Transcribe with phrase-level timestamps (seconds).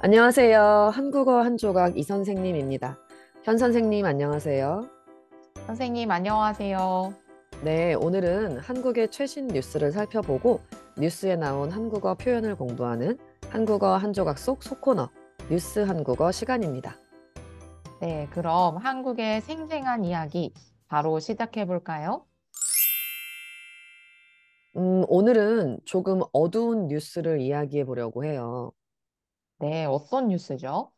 [0.00, 0.92] 안녕하세요.
[0.94, 2.96] 한국어 한 조각 이 선생님입니다.
[3.42, 4.88] 현 선생님 안녕하세요.
[5.66, 7.12] 선생님, 안녕하세요.
[7.64, 10.60] 네, 오늘은 한국의 최신 뉴스를 살펴보고
[10.96, 13.18] 뉴스에 나온 한국어 표현을 공부하는
[13.50, 15.10] 한국어 한 조각 속 소코너
[15.50, 16.96] 뉴스 한국어 시간입니다.
[18.00, 20.54] 네, 그럼 한국의 생생한 이야기
[20.86, 22.24] 바로 시작해 볼까요?
[24.76, 28.70] 음, 오늘은 조금 어두운 뉴스를 이야기해 보려고 해요.
[29.58, 30.92] 네, 어떤 뉴스죠?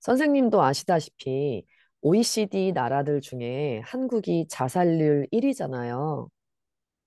[0.00, 1.64] 선생님도 아시다시피
[2.00, 6.28] OECD 나라들 중에 한국이 자살률 1위잖아요.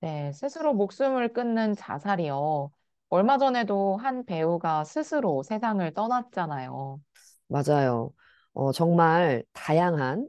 [0.02, 2.72] 네, 스스로 목숨을 끊는 자살이요.
[3.10, 7.02] 얼마 전에도 한 배우가 스스로 세상을 떠났잖아요.
[7.48, 8.14] 맞아요.
[8.54, 10.28] 어, 정말 다양한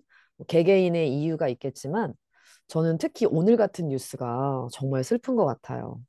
[0.49, 2.15] 개개인의 이유가 있겠지만
[2.69, 6.01] 저는 특히 오늘 같은 뉴스가 정말 슬픈 것 같아요.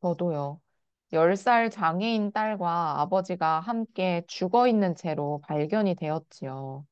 [0.00, 0.60] 저도요.
[1.12, 6.86] 10살 장애인 딸과 아버지가 함께 죽어 있는 채로 발견이 되었지요.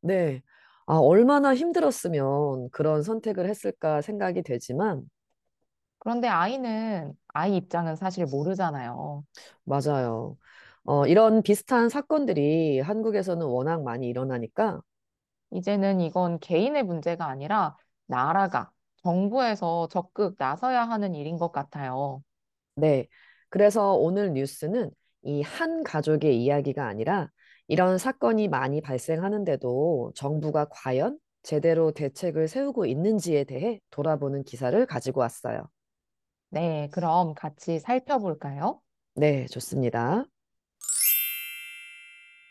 [0.00, 0.42] 네.
[0.86, 5.08] 아, 얼마나 힘들었으면 그런 선택을 했을까 생각이 되지만
[5.98, 9.24] 그런데 아이는, 아이 입장은 사실 모르잖아요.
[9.64, 10.36] 맞아요.
[10.84, 14.80] 어, 이런 비슷한 사건들이 한국에서는 워낙 많이 일어나니까
[15.52, 18.70] 이제는 이건 개인의 문제가 아니라 나라가,
[19.02, 22.22] 정부에서 적극 나서야 하는 일인 것 같아요.
[22.76, 23.08] 네.
[23.54, 24.90] 그래서 오늘 뉴스는
[25.22, 27.30] 이 한 가족의 이야기가 아니라
[27.68, 35.68] 이런 사건이 많이 발생하는데도 정부가 과연 제대로 대책을 세우고 있는지에 대해 돌아보는 기사를 가지고 왔어요.
[36.50, 38.80] 네, 그럼 같이 살펴볼까요?
[39.14, 40.24] 네, 좋습니다.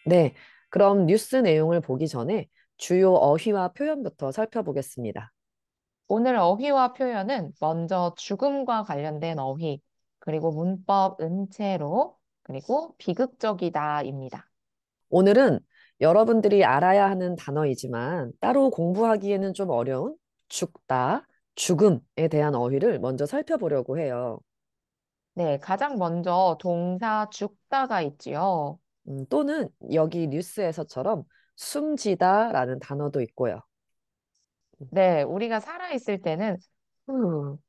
[0.05, 0.33] 네.
[0.69, 5.33] 그럼 뉴스 내용을 보기 전에 주요 어휘와 표현부터 살펴보겠습니다.
[6.07, 9.81] 오늘 어휘와 표현은 먼저 죽음과 관련된 어휘,
[10.25, 14.49] 그리고 문법 은채로, 그리고 비극적이다입니다.
[15.09, 15.59] 오늘은
[15.99, 20.16] 여러분들이 알아야 하는 단어이지만 따로 공부하기에는 좀 어려운
[20.47, 24.39] 죽다, 죽음에 대한 어휘를 먼저 살펴보려고 해요.
[25.34, 28.79] 네, 가장 먼저 동사 죽다가 있지요.
[29.09, 31.25] 음, 또는 여기 뉴스에서처럼
[31.57, 33.59] 숨지다라는 단어도 있고요.
[34.90, 36.55] 네, 우리가 살아있을 때는
[37.07, 37.59] 후,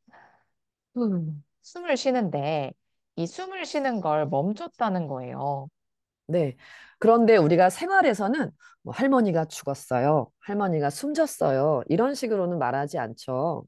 [0.94, 2.72] 후, 숨을 쉬는데
[3.16, 5.68] 이 숨을 쉬는 걸 멈췄다는 거예요.
[6.26, 6.56] 네.
[6.98, 8.50] 그런데 우리가 생활에서는
[8.82, 10.30] 뭐 할머니가 죽었어요.
[10.40, 11.82] 할머니가 숨졌어요.
[11.88, 13.66] 이런 식으로는 말하지 않죠.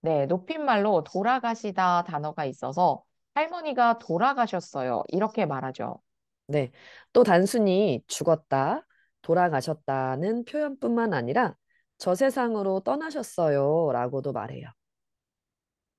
[0.00, 3.02] 네, 높임말로 돌아가시다 단어가 있어서
[3.34, 5.02] 할머니가 돌아가셨어요.
[5.08, 6.00] 이렇게 말하죠.
[6.46, 6.70] 네.
[7.12, 8.86] 또 단순히 죽었다,
[9.22, 11.56] 돌아가셨다는 표현뿐만 아니라
[11.96, 13.90] 저 세상으로 떠나셨어요.
[13.92, 14.68] 라고도 말해요.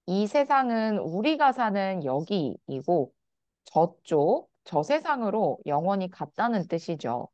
[0.08, 3.12] 이 세상은 우리가 사는 여기이고
[3.66, 7.30] 저쪽, 저 세상으로 영원히 갔다는 뜻이죠.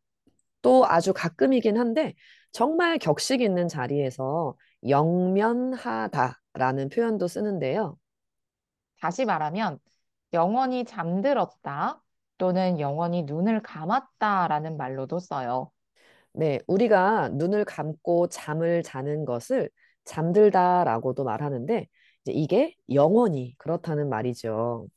[0.61, 2.13] 또 아주 가끔이긴 한데
[2.51, 4.55] 정말 격식 있는 자리에서
[4.87, 7.97] 영면하다라는 표현도 쓰는데요.
[8.99, 9.79] 다시 말하면
[10.33, 12.01] 영원히 잠들었다
[12.37, 15.71] 또는 영원히 눈을 감았다라는 말로도 써요.
[16.33, 19.69] 네, 우리가 눈을 감고 잠을 자는 것을
[20.05, 21.87] 잠들다라고도 말하는데
[22.23, 24.87] 이제 이게 영원히 그렇다는 말이죠.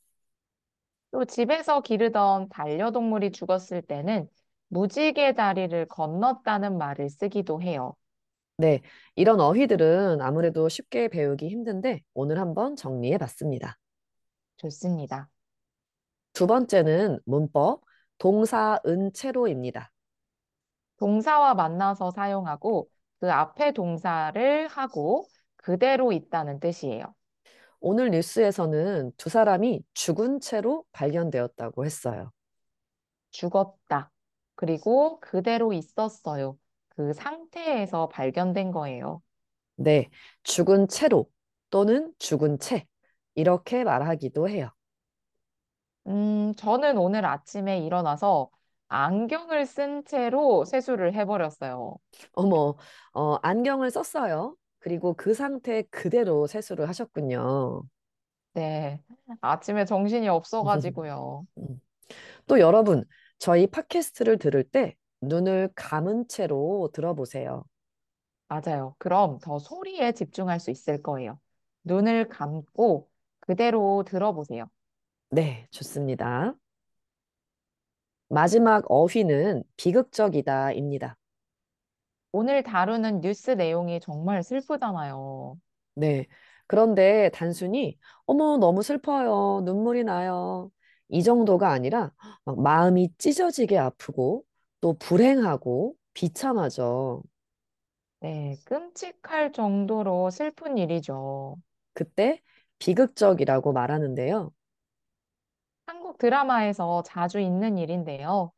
[1.11, 4.27] 또 집에서 기르던 반려동물이 죽었을 때는
[4.67, 7.95] 무지개 다리를 건넜다는 말을 쓰기도 해요.
[8.57, 8.81] 네,
[9.15, 13.77] 이런 어휘들은 아무래도 쉽게 배우기 힘든데 오늘 한번 정리해 봤습니다.
[14.57, 15.29] 좋습니다.
[16.33, 17.81] 두 번째는 문법
[18.17, 19.91] 동사 은채로입니다.
[20.97, 25.25] 동사와 만나서 사용하고 그 앞에 동사를 하고
[25.65, 27.15] 그대로 있다는 뜻이에요.
[27.79, 32.31] 오늘 뉴스에서는 두 사람이 죽은 채로 발견되었다고 했어요.
[33.31, 34.11] 죽었다.
[34.53, 36.59] 그리고 그대로 있었어요.
[36.89, 39.23] 그 상태에서 발견된 거예요.
[39.73, 40.11] 네,
[40.43, 41.27] 죽은 채로
[41.71, 42.85] 또는 죽은 채
[43.33, 44.69] 이렇게 말하기도 해요.
[46.05, 48.51] 음, 저는 오늘 아침에 일어나서
[48.87, 51.97] 안경을 쓴 채로 세수를 해버렸어요.
[52.33, 52.75] 어머,
[53.13, 54.55] 어, 안경을 썼어요.
[54.85, 57.81] 그리고 그 상태 그대로 세수를 하셨군요.
[58.53, 59.01] 네.
[59.41, 61.47] 아침에 정신이 없어가지고요.
[61.57, 61.81] 음.
[62.45, 63.03] 또 여러분,
[63.39, 67.65] 저희 팟캐스트를 들을 때 눈을 감은 채로 들어보세요.
[68.47, 68.95] 맞아요.
[68.99, 71.39] 그럼 더 소리에 집중할 수 있을 거예요.
[71.83, 73.09] 눈을 감고
[73.39, 74.69] 그대로 들어보세요.
[75.31, 76.53] 네, 좋습니다.
[78.29, 81.17] 마지막 어휘는 비극적이다입니다.
[82.35, 85.57] 오늘 다루는 뉴스 내용이 정말 슬프잖아요.
[85.93, 86.27] 네.
[86.67, 89.61] 그런데 단순히, 어머, 너무 슬퍼요.
[89.63, 90.69] 눈물이 나요.
[91.07, 92.11] 이 정도가 아니라
[92.43, 94.43] 막 마음이 찢어지게 아프고
[94.81, 97.23] 또 불행하고 비참하죠.
[98.19, 101.55] 네, 끔찍할 정도로 슬픈 일이죠.
[101.93, 102.41] 그때
[102.79, 104.51] 비극적이라고 말하는데요.
[105.85, 108.51] 한국 드라마에서 자주 있는 일인데요.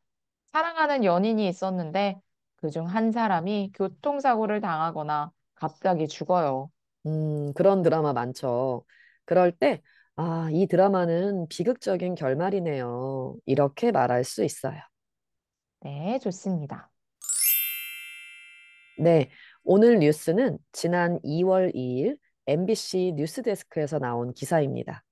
[0.53, 2.21] 사랑하는 연인이 있었는데
[2.57, 6.69] 그중 한 사람이 교통사고를 당하거나 갑자기 죽어요.
[7.05, 8.85] 음, 그런 드라마 많죠.
[9.25, 9.81] 그럴 때,
[10.15, 13.35] 아, 이 드라마는 비극적인 결말이네요.
[13.45, 14.79] 이렇게 말할 수 있어요.
[15.81, 16.89] 네, 좋습니다.
[18.99, 19.29] 네,
[19.63, 22.17] 오늘 뉴스는 지난 2월 2일
[22.47, 25.03] MBC 뉴스데스크에서 나온 기사입니다.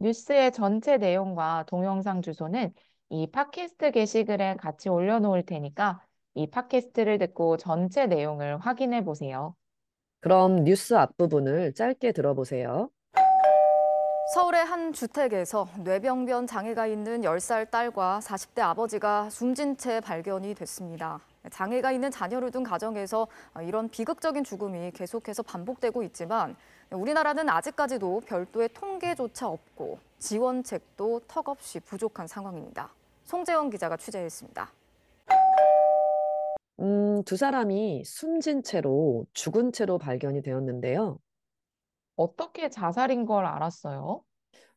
[0.00, 2.74] 뉴스의 전체 내용과 동영상 주소는
[3.10, 6.02] 이 팟캐스트 게시글에 같이 올려놓을 테니까
[6.34, 9.54] 이 팟캐스트를 듣고 전체 내용을 확인해 보세요.
[10.20, 12.90] 그럼 뉴스 앞부분을 짧게 들어보세요.
[14.34, 21.20] 서울의 한 주택에서 뇌병변 장애가 있는 10살 딸과 40대 아버지가 숨진 채 발견이 됐습니다.
[21.50, 23.26] 장애가 있는 자녀를 둔 가정에서
[23.62, 26.56] 이런 비극적인 죽음이 계속해서 반복되고 있지만
[26.90, 32.90] 우리나라는 아직까지도 별도의 통계조차 없고 지원책도 턱없이 부족한 상황입니다.
[33.24, 34.70] 송재원 기자가 취재했습니다.
[36.82, 41.18] 음, 두 사람이 숨진 채로 죽은 채로 발견이 되었는데요.
[42.16, 44.22] 어떻게 자살인 걸 알았어요?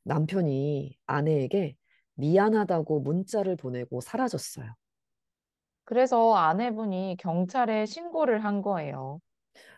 [0.04, 1.75] 남편이 아내에게
[2.13, 4.74] 미안하다고 문자를 보내고 사라졌어요.
[5.84, 9.19] 그래서 아내분이 경찰에 신고를 한 거예요.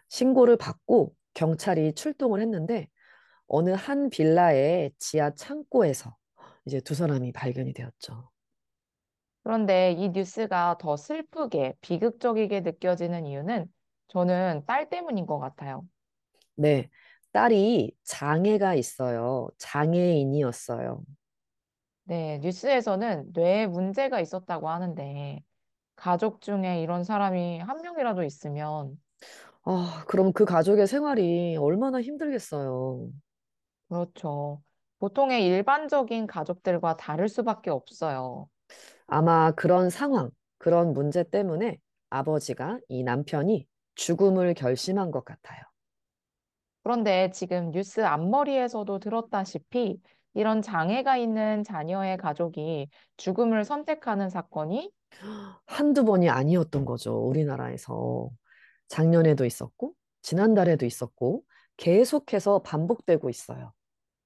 [0.09, 2.89] 신고를 받고 경찰이 출동을 했는데
[3.47, 6.15] 어느 한 빌라의 지하 창고에서
[6.65, 8.29] 이제 두 사람이 발견이 되었죠.
[9.47, 13.73] 그런데 이 뉴스가 더 슬프게 비극적이게 느껴지는 이유는
[14.09, 15.87] 저는 딸 때문인 것 같아요.
[16.55, 16.89] 네,
[17.31, 19.47] 딸이 장애가 있어요.
[19.59, 21.03] 장애인이었어요.
[22.03, 25.43] 네, 뉴스에서는 뇌에 문제가 있었다고 하는데
[25.95, 28.99] 가족 중에 이런 사람이 한 명이라도 있으면
[29.63, 33.09] 아, 그럼 그 가족의 생활이 얼마나 힘들겠어요.
[33.89, 34.61] 그렇죠.
[34.99, 38.49] 보통의 일반적인 가족들과 다를 수밖에 없어요.
[39.07, 45.61] 아마 그런 상황, 그런 문제 때문에 아버지가 이 남편이 죽음을 결심한 것 같아요.
[46.83, 49.99] 그런데 지금 뉴스 앞머리에서도 들었다시피
[50.33, 54.91] 이런 장애가 있는 자녀의 가족이 죽음을 선택하는 사건이
[55.65, 58.29] 한두 번이 아니었던 거죠, 우리나라에서.
[58.87, 61.43] 작년에도 있었고, 지난달에도 있었고,
[61.77, 63.73] 계속해서 반복되고 있어요.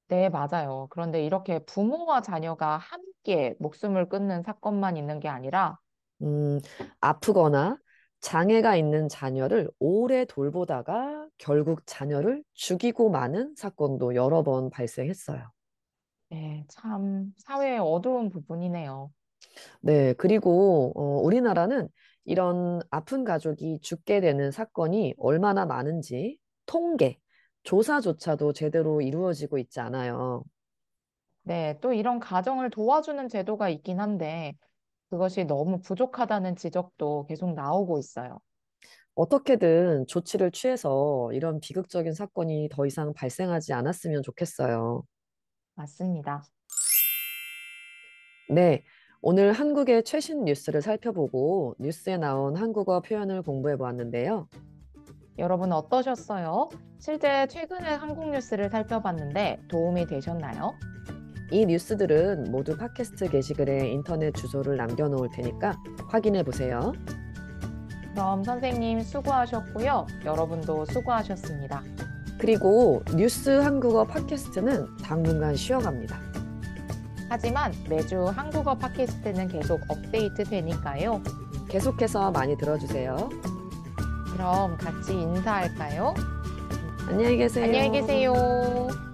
[0.08, 0.88] 네, 맞아요.
[0.90, 2.78] 그런데 이렇게 부모와 자녀가
[3.22, 5.78] 함께 목숨을 끊는 사건만 있는 게 아니라
[6.24, 6.60] 음,
[7.00, 7.78] 아프거나
[8.20, 15.52] 장애가 있는 자녀를 오래 돌보다가 결국 자녀를 죽이고 마는 사건도 여러 번 발생했어요.
[16.30, 19.12] 네, 참 사회의 어두운 부분이네요.
[19.82, 21.88] 네, 그리고 어, 우리나라는
[22.26, 27.20] 이런 아픈 가족이 죽게 되는 사건이 얼마나 많은지 통계,
[27.64, 30.44] 조사조차도 제대로 이루어지고 있지 않아요.
[31.44, 34.54] 네, 또 이런 가정을 도와주는 제도가 있긴 한데
[35.10, 38.40] 그것이 너무 부족하다는 지적도 계속 나오고 있어요.
[39.16, 45.04] 어떻게든 조치를 취해서 이런 비극적인 사건이 더 이상 발생하지 않았으면 좋겠어요.
[45.76, 46.44] 맞습니다.
[48.50, 48.84] 네,
[49.22, 54.48] 오늘 한국의 최신 뉴스를 살펴보고 뉴스에 나온 한국어 표현을 공부해 보았는데요.
[55.38, 56.70] 여러분 어떠셨어요?
[57.00, 60.74] 실제 최근의 한국 뉴스를 살펴봤는데 도움이 되셨나요?
[61.52, 65.78] 이 뉴스들은 모두 팟캐스트 게시글에 인터넷 주소를 남겨놓을 테니까
[66.08, 66.94] 확인해 보세요.
[68.14, 70.08] 그럼 선생님 수고하셨고요.
[70.26, 71.84] 여러분도 수고하셨습니다.
[72.38, 76.18] 그리고 뉴스 한국어 팟캐스트는 당분간 쉬어갑니다.
[77.28, 81.22] 하지만 매주 한국어 팟캐스트는 계속 업데이트 되니까요.
[81.70, 83.30] 계속해서 많이 들어주세요.
[84.34, 86.14] 그럼 같이 인사할까요?
[87.10, 87.66] 안녕히 계세요.
[87.66, 89.11] 안녕히 계세요.